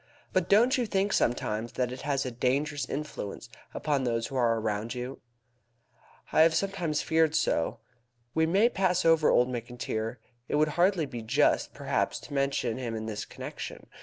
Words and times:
But 0.33 0.49
don't 0.49 0.79
you 0.79 0.87
think 0.87 1.13
sometimes 1.13 1.73
that 1.73 1.91
it 1.91 2.01
has 2.01 2.25
a 2.25 2.31
dangerous 2.31 2.89
influence 2.89 3.49
upon 3.71 4.03
those 4.03 4.25
who 4.25 4.35
are 4.35 4.59
around 4.59 4.95
you?" 4.95 5.21
"I 6.31 6.41
have 6.41 6.55
sometimes 6.55 7.03
feared 7.03 7.35
so." 7.35 7.81
"We 8.33 8.47
may 8.47 8.67
pass 8.67 9.05
over 9.05 9.29
old 9.29 9.47
Mr. 9.47 9.77
McIntyre. 9.77 10.17
It 10.47 10.55
would 10.55 10.69
hardly 10.69 11.05
be 11.05 11.21
just, 11.21 11.75
perhaps, 11.75 12.19
to 12.21 12.33
mention 12.33 12.79
him 12.79 12.95
in 12.95 13.05
this 13.05 13.25
connection. 13.25 13.85